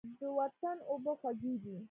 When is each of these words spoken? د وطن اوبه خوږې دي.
د 0.19 0.21
وطن 0.39 0.77
اوبه 0.89 1.13
خوږې 1.19 1.53
دي. 1.63 1.77